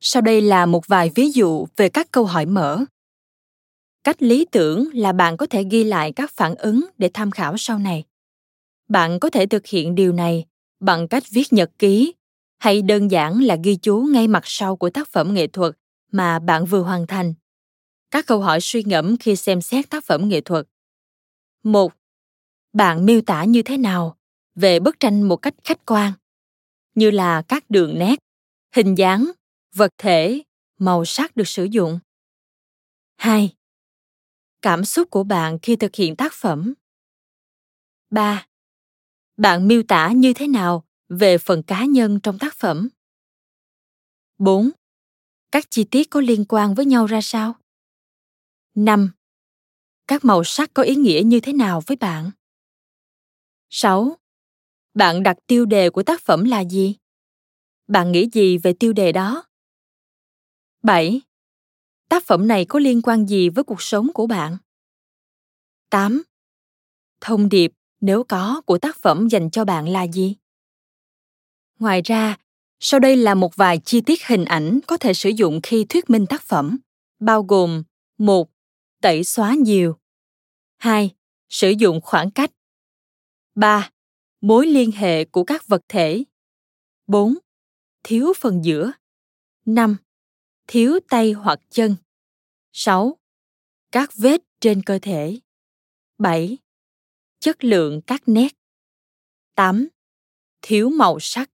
[0.00, 2.84] Sau đây là một vài ví dụ về các câu hỏi mở
[4.06, 7.54] cách lý tưởng là bạn có thể ghi lại các phản ứng để tham khảo
[7.56, 8.04] sau này
[8.88, 10.44] bạn có thể thực hiện điều này
[10.80, 12.14] bằng cách viết nhật ký
[12.58, 15.72] hay đơn giản là ghi chú ngay mặt sau của tác phẩm nghệ thuật
[16.12, 17.34] mà bạn vừa hoàn thành.
[18.10, 20.66] Các câu hỏi suy ngẫm khi xem xét tác phẩm nghệ thuật.
[21.62, 21.92] Một,
[22.72, 24.16] Bạn miêu tả như thế nào
[24.54, 26.12] về bức tranh một cách khách quan,
[26.94, 28.18] như là các đường nét,
[28.74, 29.30] hình dáng,
[29.74, 30.42] vật thể,
[30.78, 31.98] màu sắc được sử dụng.
[33.16, 33.55] 2.
[34.66, 36.74] Cảm xúc của bạn khi thực hiện tác phẩm.
[38.10, 38.46] 3.
[39.36, 42.88] Bạn miêu tả như thế nào về phần cá nhân trong tác phẩm.
[44.38, 44.70] 4.
[45.52, 47.54] Các chi tiết có liên quan với nhau ra sao?
[48.74, 49.10] 5.
[50.06, 52.30] Các màu sắc có ý nghĩa như thế nào với bạn?
[53.70, 54.16] 6.
[54.94, 56.96] Bạn đặt tiêu đề của tác phẩm là gì?
[57.86, 59.44] Bạn nghĩ gì về tiêu đề đó?
[60.82, 61.20] 7.
[62.08, 64.56] Tác phẩm này có liên quan gì với cuộc sống của bạn?
[65.90, 66.22] 8.
[67.20, 70.36] Thông điệp, nếu có, của tác phẩm dành cho bạn là gì?
[71.78, 72.36] Ngoài ra,
[72.80, 76.10] sau đây là một vài chi tiết hình ảnh có thể sử dụng khi thuyết
[76.10, 76.78] minh tác phẩm,
[77.18, 77.82] bao gồm
[78.18, 78.50] một
[79.02, 79.96] Tẩy xóa nhiều
[80.76, 81.10] 2.
[81.48, 82.50] Sử dụng khoảng cách
[83.54, 83.90] 3.
[84.40, 86.24] Mối liên hệ của các vật thể
[87.06, 87.34] 4.
[88.02, 88.92] Thiếu phần giữa
[89.64, 89.96] 5.
[90.66, 91.96] Thiếu tay hoặc chân
[92.72, 93.18] 6.
[93.92, 95.38] Các vết trên cơ thể
[96.18, 96.58] 7.
[97.40, 98.48] Chất lượng các nét
[99.54, 99.88] 8.
[100.62, 101.50] Thiếu màu sắc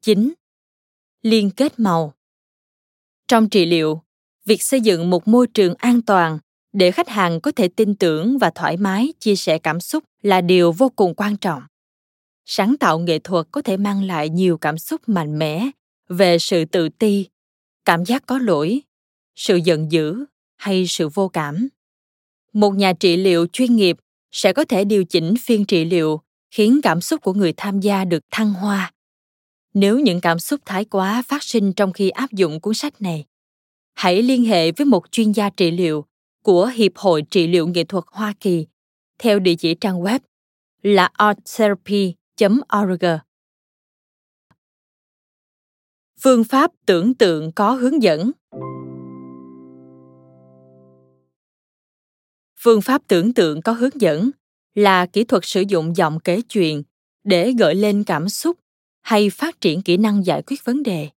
[0.00, 0.32] 9.
[1.22, 2.14] Liên kết màu
[3.28, 4.02] Trong trị liệu,
[4.44, 6.38] việc xây dựng một môi trường an toàn
[6.72, 10.40] để khách hàng có thể tin tưởng và thoải mái chia sẻ cảm xúc là
[10.40, 11.62] điều vô cùng quan trọng
[12.50, 15.70] sáng tạo nghệ thuật có thể mang lại nhiều cảm xúc mạnh mẽ
[16.08, 17.28] về sự tự ti
[17.88, 18.80] cảm giác có lỗi,
[19.36, 20.24] sự giận dữ
[20.56, 21.68] hay sự vô cảm
[22.52, 23.96] một nhà trị liệu chuyên nghiệp
[24.32, 26.20] sẽ có thể điều chỉnh phiên trị liệu
[26.50, 28.92] khiến cảm xúc của người tham gia được thăng hoa
[29.74, 33.24] nếu những cảm xúc thái quá phát sinh trong khi áp dụng cuốn sách này,
[33.94, 36.04] hãy liên hệ với một chuyên gia trị liệu
[36.42, 38.66] của Hiệp hội Trị liệu Nghệ thuật Hoa Kỳ
[39.18, 40.18] theo địa chỉ trang web
[40.82, 43.04] là arttherapy.org.
[46.22, 48.30] Phương pháp tưởng tượng có hướng dẫn.
[52.60, 54.30] Phương pháp tưởng tượng có hướng dẫn
[54.74, 56.82] là kỹ thuật sử dụng giọng kể chuyện
[57.24, 58.58] để gợi lên cảm xúc
[59.02, 61.08] hay phát triển kỹ năng giải quyết vấn đề.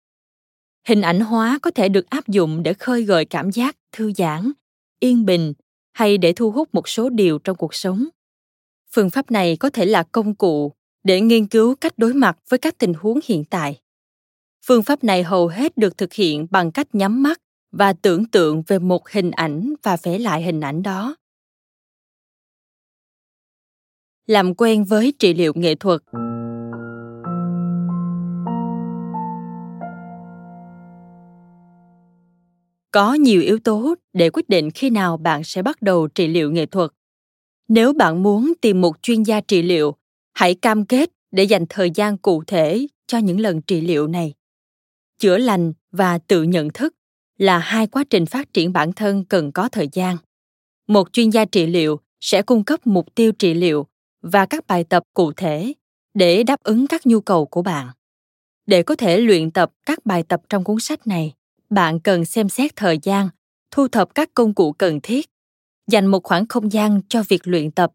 [0.88, 4.52] Hình ảnh hóa có thể được áp dụng để khơi gợi cảm giác, thư giãn,
[5.00, 5.54] yên bình
[5.94, 8.08] hay để thu hút một số điều trong cuộc sống.
[8.92, 12.60] Phương pháp này có thể là công cụ để nghiên cứu cách đối mặt với
[12.60, 13.81] các tình huống hiện tại
[14.65, 18.63] phương pháp này hầu hết được thực hiện bằng cách nhắm mắt và tưởng tượng
[18.67, 21.15] về một hình ảnh và vẽ lại hình ảnh đó.
[24.28, 26.02] Làm quen với trị liệu nghệ thuật.
[32.91, 36.52] Có nhiều yếu tố để quyết định khi nào bạn sẽ bắt đầu trị liệu
[36.52, 36.91] nghệ thuật.
[37.67, 39.95] Nếu bạn muốn tìm một chuyên gia trị liệu,
[40.34, 44.34] hãy cam kết để dành thời gian cụ thể cho những lần trị liệu này
[45.22, 46.96] chữa lành và tự nhận thức
[47.38, 50.18] là hai quá trình phát triển bản thân cần có thời gian.
[50.88, 53.88] Một chuyên gia trị liệu sẽ cung cấp mục tiêu trị liệu
[54.22, 55.74] và các bài tập cụ thể
[56.14, 57.88] để đáp ứng các nhu cầu của bạn.
[58.66, 61.34] Để có thể luyện tập các bài tập trong cuốn sách này,
[61.70, 63.30] bạn cần xem xét thời gian,
[63.72, 65.30] thu thập các công cụ cần thiết,
[65.88, 67.92] dành một khoảng không gian cho việc luyện tập,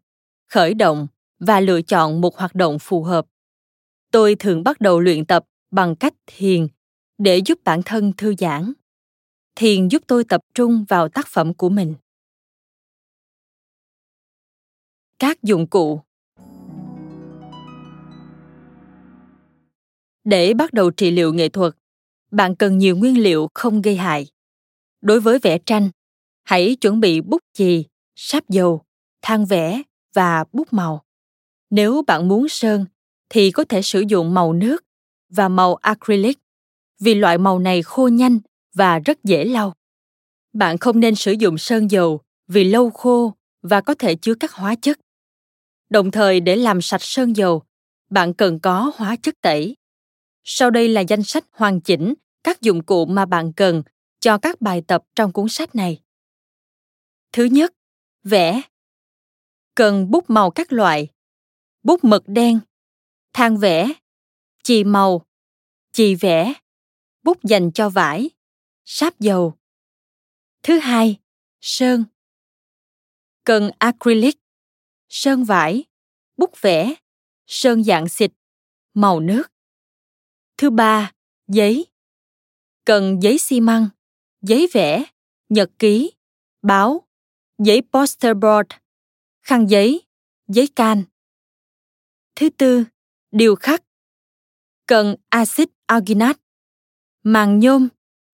[0.49, 1.07] khởi động
[1.39, 3.25] và lựa chọn một hoạt động phù hợp.
[4.11, 6.67] Tôi thường bắt đầu luyện tập bằng cách thiền
[7.17, 8.73] để giúp bản thân thư giãn
[9.55, 11.95] thiền giúp tôi tập trung vào tác phẩm của mình
[15.19, 16.01] các dụng cụ
[20.23, 21.73] để bắt đầu trị liệu nghệ thuật
[22.31, 24.27] bạn cần nhiều nguyên liệu không gây hại.
[25.01, 25.89] Đối với vẽ tranh,
[26.43, 28.81] hãy chuẩn bị bút chì, sáp dầu,
[29.21, 29.81] than vẽ
[30.13, 31.03] và bút màu.
[31.69, 32.85] Nếu bạn muốn sơn,
[33.29, 34.85] thì có thể sử dụng màu nước
[35.29, 36.39] và màu acrylic
[36.99, 38.39] vì loại màu này khô nhanh
[38.73, 39.73] và rất dễ lau.
[40.53, 44.51] Bạn không nên sử dụng sơn dầu vì lâu khô và có thể chứa các
[44.51, 44.99] hóa chất.
[45.89, 47.63] Đồng thời để làm sạch sơn dầu,
[48.09, 49.75] bạn cần có hóa chất tẩy.
[50.43, 53.83] Sau đây là danh sách hoàn chỉnh các dụng cụ mà bạn cần
[54.19, 56.01] cho các bài tập trong cuốn sách này.
[57.31, 57.73] Thứ nhất,
[58.23, 58.61] vẽ.
[59.75, 61.07] Cần bút màu các loại,
[61.83, 62.59] bút mực đen,
[63.33, 63.93] than vẽ,
[64.63, 65.21] chì màu,
[65.91, 66.53] chì vẽ,
[67.27, 68.29] bút dành cho vải,
[68.85, 69.57] sáp dầu.
[70.63, 71.19] Thứ hai,
[71.61, 72.05] sơn.
[73.43, 74.37] Cần acrylic,
[75.09, 75.83] sơn vải,
[76.37, 76.93] bút vẽ,
[77.47, 78.31] sơn dạng xịt,
[78.93, 79.51] màu nước.
[80.57, 81.13] Thứ ba,
[81.47, 81.85] giấy.
[82.85, 83.89] Cần giấy xi măng,
[84.41, 85.03] giấy vẽ,
[85.49, 86.11] nhật ký,
[86.61, 87.07] báo,
[87.57, 88.69] giấy poster board,
[89.41, 90.01] khăn giấy,
[90.47, 91.03] giấy can.
[92.35, 92.83] Thứ tư,
[93.31, 93.83] điều khắc.
[94.85, 96.46] Cần axit alginat,
[97.27, 97.87] màng nhôm,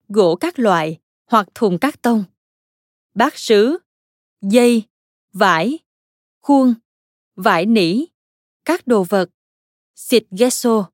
[0.08, 2.24] gỗ các loại hoặc thùng cắt tông,
[3.14, 3.78] bát sứ,
[4.40, 4.82] dây,
[5.32, 5.78] vải,
[6.40, 6.74] khuôn,
[7.34, 8.04] vải nỉ,
[8.64, 9.30] các đồ vật,
[9.94, 10.90] xịt gesso,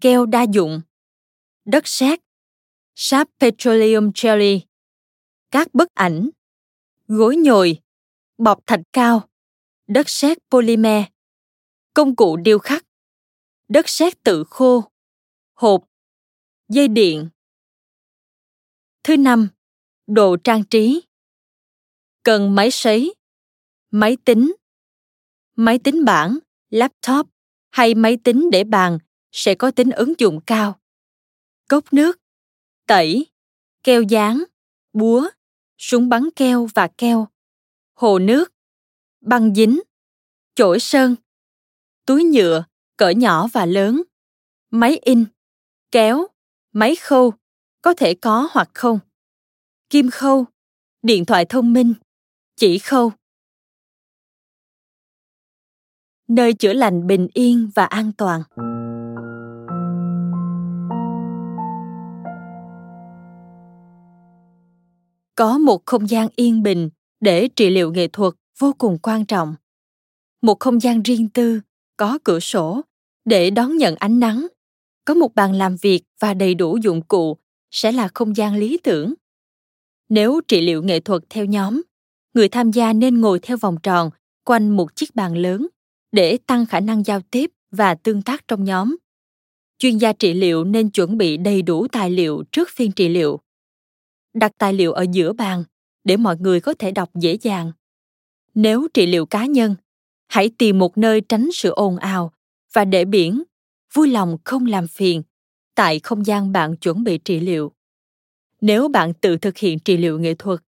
[0.00, 0.80] keo đa dụng,
[1.64, 2.20] đất sét,
[2.94, 4.60] sáp petroleum jelly,
[5.50, 6.30] các bức ảnh,
[7.06, 7.80] gối nhồi,
[8.38, 9.28] bọc thạch cao,
[9.86, 11.04] đất sét polymer,
[11.94, 12.84] công cụ điêu khắc,
[13.68, 14.84] đất sét tự khô,
[15.54, 15.85] hộp,
[16.68, 17.28] dây điện.
[19.04, 19.48] Thứ năm,
[20.06, 21.02] đồ trang trí.
[22.22, 23.14] Cần máy sấy,
[23.90, 24.54] máy tính,
[25.56, 26.38] máy tính bảng,
[26.70, 27.28] laptop
[27.70, 28.98] hay máy tính để bàn
[29.32, 30.80] sẽ có tính ứng dụng cao.
[31.68, 32.20] Cốc nước,
[32.86, 33.26] tẩy,
[33.82, 34.44] keo dán,
[34.92, 35.28] búa,
[35.78, 37.28] súng bắn keo và keo,
[37.94, 38.52] hồ nước,
[39.20, 39.80] băng dính,
[40.54, 41.14] chổi sơn,
[42.06, 42.64] túi nhựa
[42.96, 44.02] cỡ nhỏ và lớn,
[44.70, 45.24] máy in,
[45.90, 46.26] kéo,
[46.76, 47.32] máy khâu,
[47.82, 48.98] có thể có hoặc không,
[49.90, 50.44] kim khâu,
[51.02, 51.94] điện thoại thông minh,
[52.56, 53.12] chỉ khâu.
[56.28, 58.42] Nơi chữa lành bình yên và an toàn.
[65.34, 69.54] Có một không gian yên bình để trị liệu nghệ thuật vô cùng quan trọng.
[70.42, 71.60] Một không gian riêng tư,
[71.96, 72.80] có cửa sổ
[73.24, 74.46] để đón nhận ánh nắng
[75.06, 77.36] có một bàn làm việc và đầy đủ dụng cụ
[77.70, 79.14] sẽ là không gian lý tưởng.
[80.08, 81.82] Nếu trị liệu nghệ thuật theo nhóm,
[82.34, 84.10] người tham gia nên ngồi theo vòng tròn
[84.44, 85.66] quanh một chiếc bàn lớn
[86.12, 88.96] để tăng khả năng giao tiếp và tương tác trong nhóm.
[89.78, 93.40] Chuyên gia trị liệu nên chuẩn bị đầy đủ tài liệu trước phiên trị liệu.
[94.34, 95.64] Đặt tài liệu ở giữa bàn
[96.04, 97.72] để mọi người có thể đọc dễ dàng.
[98.54, 99.74] Nếu trị liệu cá nhân,
[100.28, 102.32] hãy tìm một nơi tránh sự ồn ào
[102.72, 103.42] và để biển
[103.96, 105.22] vui lòng không làm phiền
[105.74, 107.72] tại không gian bạn chuẩn bị trị liệu.
[108.60, 110.60] Nếu bạn tự thực hiện trị liệu nghệ thuật,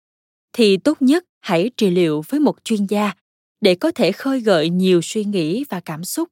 [0.53, 3.13] thì tốt nhất hãy trị liệu với một chuyên gia
[3.61, 6.29] để có thể khơi gợi nhiều suy nghĩ và cảm xúc.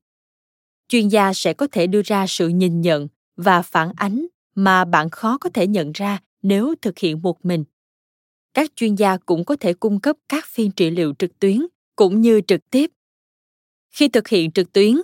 [0.89, 5.11] Chuyên gia sẽ có thể đưa ra sự nhìn nhận và phản ánh mà bạn
[5.11, 7.65] khó có thể nhận ra nếu thực hiện một mình.
[8.55, 12.21] Các chuyên gia cũng có thể cung cấp các phiên trị liệu trực tuyến cũng
[12.21, 12.91] như trực tiếp.
[13.91, 14.97] Khi thực hiện trực tuyến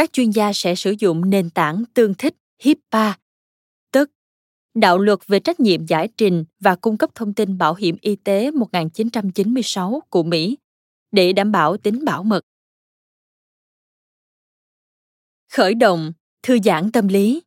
[0.00, 3.18] các chuyên gia sẽ sử dụng nền tảng tương thích HIPAA,
[3.92, 4.10] tức
[4.74, 8.16] Đạo luật về trách nhiệm giải trình và cung cấp thông tin bảo hiểm y
[8.16, 10.58] tế 1996 của Mỹ
[11.12, 12.40] để đảm bảo tính bảo mật.
[15.52, 17.42] Khởi động, thư giãn tâm lý.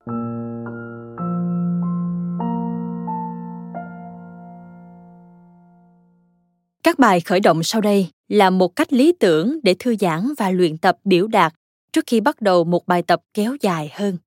[6.84, 10.50] Các bài khởi động sau đây là một cách lý tưởng để thư giãn và
[10.52, 11.54] luyện tập biểu đạt
[11.94, 14.18] trước khi bắt đầu một bài tập kéo dài hơn.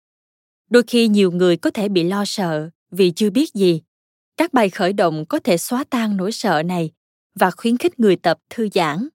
[0.71, 3.83] Đôi khi nhiều người có thể bị lo sợ vì chưa biết gì.
[4.37, 6.91] Các bài khởi động có thể xóa tan nỗi sợ này
[7.35, 9.09] và khuyến khích người tập thư giãn.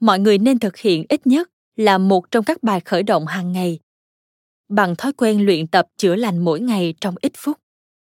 [0.00, 3.52] Mọi người nên thực hiện ít nhất là một trong các bài khởi động hàng
[3.52, 3.78] ngày.
[4.68, 7.60] Bằng thói quen luyện tập chữa lành mỗi ngày trong ít phút,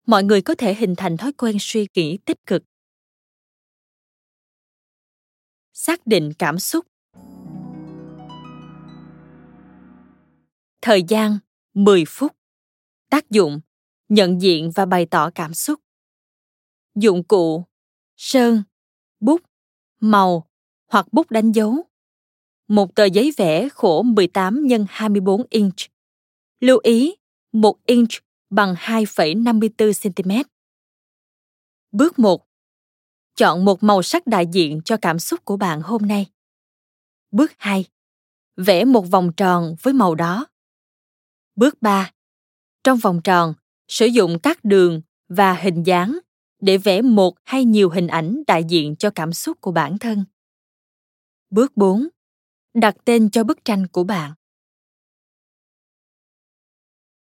[0.07, 2.63] mọi người có thể hình thành thói quen suy nghĩ tích cực.
[5.73, 6.87] Xác định cảm xúc
[10.85, 11.39] Thời gian
[11.75, 12.33] 10 phút.
[13.11, 13.61] Tác dụng
[14.09, 15.81] nhận diện và bày tỏ cảm xúc.
[16.95, 17.65] Dụng cụ
[18.17, 18.63] sơn,
[19.21, 19.41] bút,
[20.01, 20.47] màu
[20.87, 21.77] hoặc bút đánh dấu.
[22.69, 25.77] Một tờ giấy vẽ khổ 18 x 24 inch.
[26.61, 27.15] Lưu ý,
[27.53, 28.13] 1 inch
[28.51, 30.49] bằng 2,54 cm.
[31.93, 32.47] Bước 1.
[33.37, 36.27] Chọn một màu sắc đại diện cho cảm xúc của bạn hôm nay.
[37.31, 37.85] Bước 2.
[38.57, 40.47] Vẽ một vòng tròn với màu đó.
[41.57, 42.13] Bước 3.
[42.85, 43.55] Trong vòng tròn,
[43.89, 46.19] sử dụng các đường và hình dáng
[46.61, 50.25] để vẽ một hay nhiều hình ảnh đại diện cho cảm xúc của bản thân.
[51.51, 52.09] Bước 4.
[52.75, 54.33] Đặt tên cho bức tranh của bạn.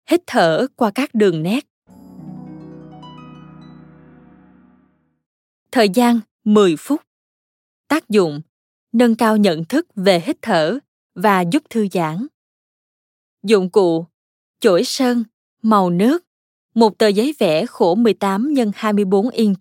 [0.10, 1.68] Hít thở qua các đường nét.
[5.72, 7.02] Thời gian 10 phút.
[7.88, 8.42] Tác dụng:
[8.92, 10.80] nâng cao nhận thức về hít thở
[11.16, 12.28] và giúp thư giãn.
[13.44, 14.06] Dụng cụ:
[14.62, 15.24] chổi sơn,
[15.62, 16.26] màu nước,
[16.74, 19.60] một tờ giấy vẽ khổ 18 x 24 inch,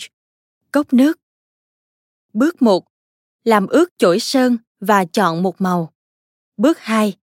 [0.72, 1.20] cốc nước.
[2.32, 2.84] Bước 1.
[3.44, 5.92] Làm ướt chổi sơn và chọn một màu.
[6.57, 7.16] Bước 2.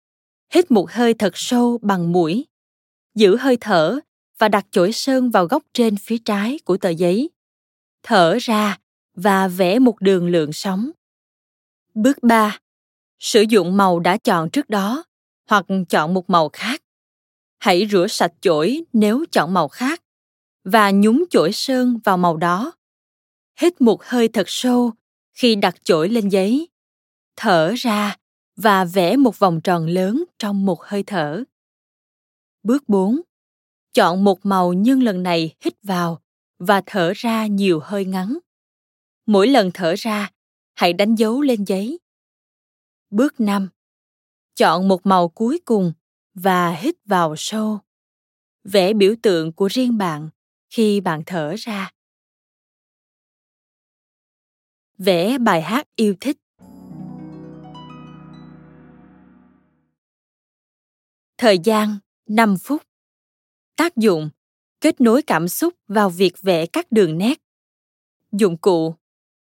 [0.53, 2.47] Hít một hơi thật sâu bằng mũi.
[3.15, 3.99] Giữ hơi thở
[4.39, 7.31] và đặt chổi sơn vào góc trên phía trái của tờ giấy.
[8.03, 8.79] Thở ra
[9.15, 10.91] và vẽ một đường lượng sóng.
[11.95, 12.59] Bước 3.
[13.19, 15.05] Sử dụng màu đã chọn trước đó
[15.49, 16.83] hoặc chọn một màu khác
[17.59, 20.03] hãy rửa sạch chổi nếu chọn màu khác
[20.65, 22.73] và nhúng chổi sơn vào màu đó
[23.61, 24.93] hít một hơi thật sâu
[25.35, 26.69] khi đặt chổi lên giấy
[27.37, 28.17] thở ra
[28.57, 31.45] và vẽ một vòng tròn lớn trong một hơi thở.
[32.63, 33.21] Bước 4.
[33.93, 36.23] Chọn một màu nhưng lần này hít vào
[36.59, 38.39] và thở ra nhiều hơi ngắn.
[39.27, 40.31] Mỗi lần thở ra,
[40.75, 41.99] hãy đánh dấu lên giấy.
[43.11, 43.69] Bước 5.
[44.55, 45.93] Chọn một màu cuối cùng
[46.37, 47.81] và hít vào sâu.
[48.65, 50.29] Vẽ biểu tượng của riêng bạn
[50.71, 51.93] khi bạn thở ra.
[54.99, 56.37] Vẽ bài hát yêu thích.
[61.39, 62.83] Thời gian 5 phút.
[63.77, 64.31] Tác dụng:
[64.81, 67.43] kết nối cảm xúc vào việc vẽ các đường nét.
[68.33, 68.95] Dụng cụ: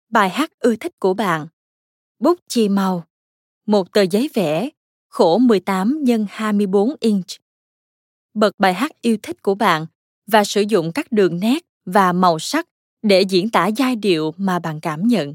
[0.08, 1.48] bài hát ưa thích của bạn,
[2.18, 3.04] bút chì màu,
[3.66, 4.68] một tờ giấy vẽ,
[5.08, 7.26] khổ 18 x 24 inch.
[8.34, 9.86] Bật bài hát yêu thích của bạn
[10.26, 12.68] và sử dụng các đường nét và màu sắc
[13.02, 15.34] để diễn tả giai điệu mà bạn cảm nhận.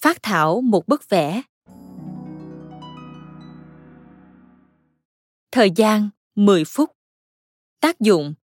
[0.00, 1.42] Phát thảo một bức vẽ.
[5.52, 6.90] Thời gian 10 phút.
[7.80, 8.34] Tác dụng: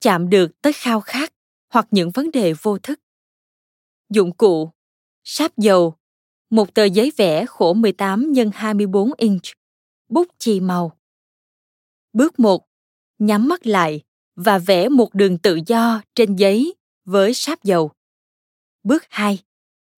[0.00, 1.32] chạm được tới khao khát
[1.68, 3.00] hoặc những vấn đề vô thức.
[4.10, 4.70] Dụng cụ:
[5.24, 5.94] sáp dầu,
[6.50, 9.42] một tờ giấy vẽ khổ 18 x 24 inch,
[10.08, 10.98] bút chì màu.
[12.12, 12.68] Bước 1.
[13.18, 14.02] Nhắm mắt lại
[14.36, 16.74] và vẽ một đường tự do trên giấy
[17.04, 17.90] với sáp dầu.
[18.82, 19.38] Bước 2.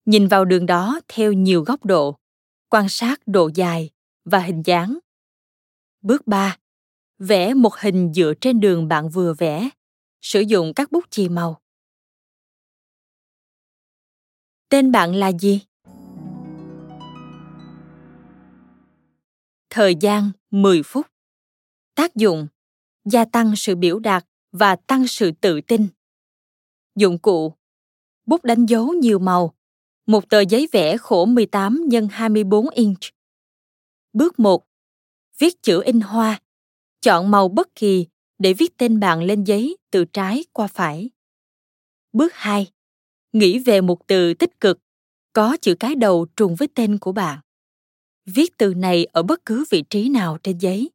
[0.05, 2.17] Nhìn vào đường đó theo nhiều góc độ,
[2.69, 3.89] quan sát độ dài
[4.25, 4.99] và hình dáng.
[6.01, 6.57] Bước 3.
[7.19, 9.69] Vẽ một hình dựa trên đường bạn vừa vẽ,
[10.21, 11.61] sử dụng các bút chì màu.
[14.69, 15.68] Tên bạn là gì?
[19.79, 21.07] Thời gian 10 phút.
[21.95, 22.47] Tác dụng:
[23.05, 25.87] gia tăng sự biểu đạt và tăng sự tự tin.
[26.95, 27.53] Dụng cụ:
[28.25, 29.53] bút đánh dấu nhiều màu,
[30.05, 32.99] một tờ giấy vẽ khổ 18 x 24 inch.
[34.13, 34.65] Bước 1.
[35.37, 36.41] Viết chữ in hoa.
[37.01, 38.07] Chọn màu bất kỳ
[38.39, 41.09] để viết tên bạn lên giấy từ trái qua phải.
[42.13, 42.67] Bước 2.
[43.33, 44.79] Nghĩ về một từ tích cực,
[45.33, 47.39] có chữ cái đầu trùng với tên của bạn.
[48.35, 50.91] Viết từ này ở bất cứ vị trí nào trên giấy.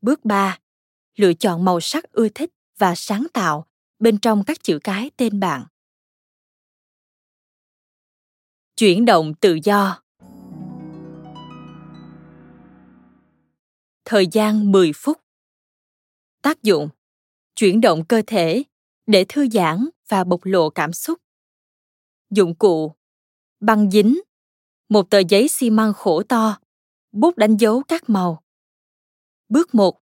[0.00, 0.58] Bước 3.
[1.16, 3.66] Lựa chọn màu sắc ưa thích và sáng tạo
[3.98, 5.66] bên trong các chữ cái tên bạn.
[8.76, 10.02] Chuyển động tự do
[14.04, 15.20] Thời gian 10 phút
[16.42, 16.88] Tác dụng
[17.54, 18.62] Chuyển động cơ thể
[19.06, 21.18] để thư giãn và bộc lộ cảm xúc.
[22.30, 22.92] Dụng cụ
[23.60, 24.20] Băng dính
[24.88, 26.58] một tờ giấy xi măng khổ to
[27.12, 28.42] Bút đánh dấu các màu
[29.48, 30.00] Bước 1.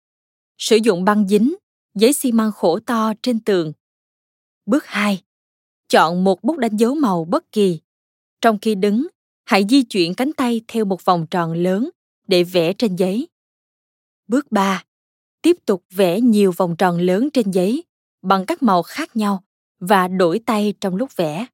[0.57, 1.55] Sử dụng băng dính,
[1.95, 3.73] giấy xi măng khổ to trên tường.
[4.65, 5.21] Bước 2.
[5.89, 7.79] Chọn một bút đánh dấu màu bất kỳ.
[8.41, 9.07] Trong khi đứng,
[9.45, 11.89] hãy di chuyển cánh tay theo một vòng tròn lớn
[12.27, 13.27] để vẽ trên giấy.
[14.27, 14.83] Bước 3.
[15.41, 17.83] Tiếp tục vẽ nhiều vòng tròn lớn trên giấy
[18.21, 19.43] bằng các màu khác nhau
[19.79, 21.45] và đổi tay trong lúc vẽ.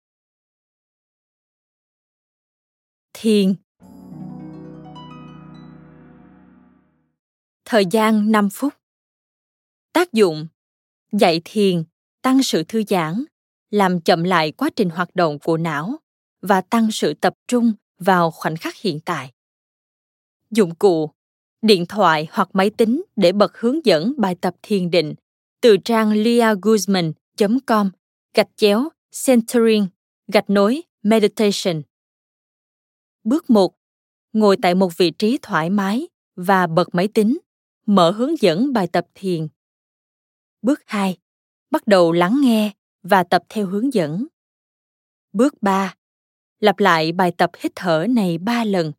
[3.18, 3.56] Thiền
[7.66, 8.74] Thời gian 5 phút.
[9.94, 10.48] Tác dụng:
[11.12, 11.84] dạy thiền,
[12.22, 13.26] tăng sự thư giãn,
[13.72, 15.98] làm chậm lại quá trình hoạt động của não
[16.42, 19.32] và tăng sự tập trung vào khoảnh khắc hiện tại.
[20.52, 21.12] Dụng cụ:
[21.62, 25.16] điện thoại hoặc máy tính để bật hướng dẫn bài tập thiền định
[25.62, 27.90] từ trang liaguzman.com
[28.34, 28.90] gạch chéo
[29.26, 29.88] centering
[30.28, 31.82] gạch nối meditation.
[33.26, 33.76] Bước 1.
[34.34, 37.38] Ngồi tại một vị trí thoải mái và bật máy tính
[37.86, 39.48] mở hướng dẫn bài tập thiền.
[40.62, 41.18] Bước 2.
[41.72, 42.74] Bắt đầu lắng nghe
[43.04, 44.28] và tập theo hướng dẫn.
[45.34, 45.96] Bước 3.
[46.60, 48.92] Lặp lại bài tập hít thở này 3 lần.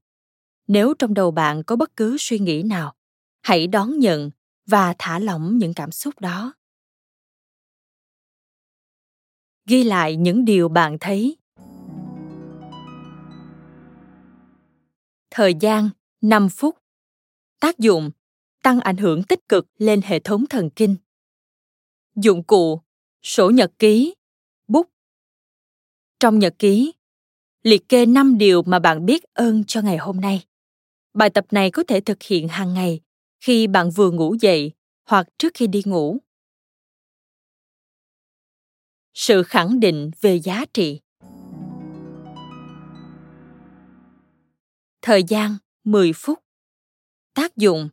[0.66, 2.94] Nếu trong đầu bạn có bất cứ suy nghĩ nào,
[3.42, 4.30] hãy đón nhận
[4.66, 6.54] và thả lỏng những cảm xúc đó.
[9.66, 11.36] Ghi lại những điều bạn thấy.
[15.36, 16.76] Thời gian 5 phút.
[17.60, 18.10] Tác dụng
[18.62, 20.96] tăng ảnh hưởng tích cực lên hệ thống thần kinh.
[22.14, 22.80] Dụng cụ,
[23.22, 24.14] sổ nhật ký,
[24.68, 24.90] bút.
[26.20, 26.92] Trong nhật ký,
[27.62, 30.44] liệt kê 5 điều mà bạn biết ơn cho ngày hôm nay.
[31.14, 33.00] Bài tập này có thể thực hiện hàng ngày
[33.40, 34.72] khi bạn vừa ngủ dậy
[35.04, 36.18] hoặc trước khi đi ngủ.
[39.14, 41.00] Sự khẳng định về giá trị.
[45.06, 46.38] Thời gian 10 phút.
[47.34, 47.88] Tác dụng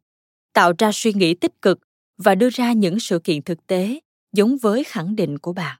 [0.53, 1.79] tạo ra suy nghĩ tích cực
[2.17, 3.99] và đưa ra những sự kiện thực tế
[4.31, 5.79] giống với khẳng định của bạn.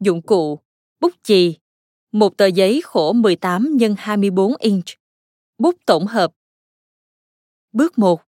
[0.00, 0.60] Dụng cụ,
[1.00, 1.58] bút chì,
[2.12, 4.84] một tờ giấy khổ 18 x 24 inch,
[5.58, 6.32] bút tổng hợp.
[7.72, 8.22] Bước 1.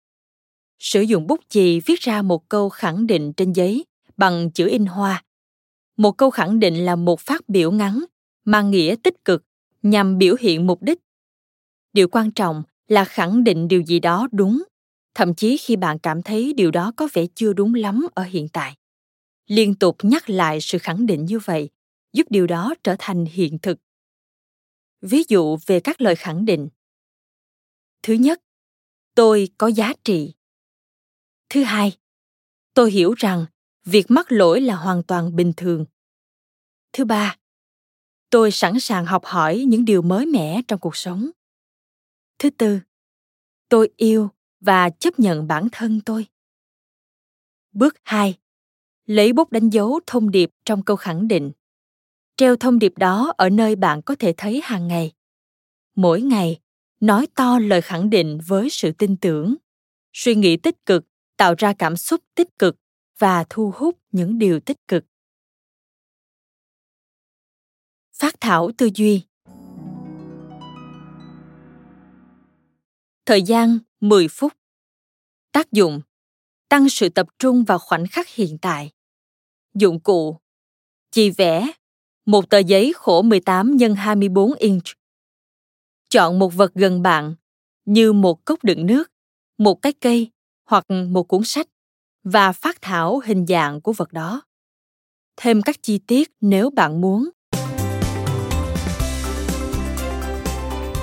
[0.80, 3.86] sử dụng bút chì viết ra một câu khẳng định trên giấy
[4.18, 5.24] bằng chữ in hoa.
[5.98, 8.06] Một câu khẳng định là một phát biểu ngắn
[8.46, 9.44] mang nghĩa tích cực
[9.82, 11.00] nhằm biểu hiện mục đích.
[11.96, 14.64] Điều quan trọng là khẳng định điều gì đó đúng,
[15.14, 18.48] thậm chí khi bạn cảm thấy điều đó có vẻ chưa đúng lắm ở hiện
[18.54, 18.76] tại.
[19.48, 21.70] Liên tục nhắc lại sự khẳng định như vậy
[22.14, 23.80] giúp điều đó trở thành hiện thực.
[25.02, 26.70] Ví dụ về các lời khẳng định.
[28.04, 28.42] Thứ nhất,
[29.16, 30.34] tôi có giá trị.
[31.50, 31.98] Thứ hai,
[32.74, 33.46] tôi hiểu rằng
[33.86, 35.86] việc mắc lỗi là hoàn toàn bình thường.
[36.94, 37.38] Thứ ba,
[38.30, 41.30] tôi sẵn sàng học hỏi những điều mới mẻ trong cuộc sống
[42.46, 42.80] thứ tư,
[43.70, 44.30] tôi yêu
[44.60, 46.28] và chấp nhận bản thân tôi.
[47.72, 48.38] Bước hai,
[49.06, 51.52] lấy bút đánh dấu thông điệp trong câu khẳng định.
[52.38, 55.12] Treo thông điệp đó ở nơi bạn có thể thấy hàng ngày.
[55.96, 56.60] Mỗi ngày,
[57.00, 59.56] nói to lời khẳng định với sự tin tưởng,
[60.14, 61.06] suy nghĩ tích cực,
[61.38, 62.76] tạo ra cảm xúc tích cực
[63.18, 65.06] và thu hút những điều tích cực.
[68.14, 69.26] Phát thảo tư duy.
[73.26, 74.54] Thời gian 10 phút.
[75.52, 76.02] Tác dụng.
[76.70, 78.92] Tăng sự tập trung vào khoảnh khắc hiện tại.
[79.74, 80.38] Dụng cụ.
[81.12, 81.72] Chì vẽ
[82.26, 84.84] một tờ giấy khổ 18 x 24 inch.
[86.10, 87.36] Chọn một vật gần bạn,
[87.86, 89.12] như một cốc đựng nước,
[89.58, 90.32] một cái cây
[90.66, 91.68] hoặc một cuốn sách,
[92.24, 94.42] và phát thảo hình dạng của vật đó.
[95.38, 97.30] Thêm các chi tiết nếu bạn muốn.